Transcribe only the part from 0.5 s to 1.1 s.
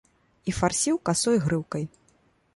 І фарсіў